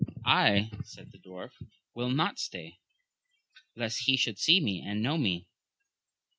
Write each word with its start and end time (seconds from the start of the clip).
I, 0.25 0.71
said 0.83 1.11
the 1.11 1.19
dwarf, 1.19 1.51
will 1.93 2.09
not 2.09 2.39
stay, 2.39 2.79
lest 3.75 4.05
he 4.07 4.17
should 4.17 4.39
see 4.39 4.81
and 4.83 5.03
know 5.03 5.15
me. 5.19 5.45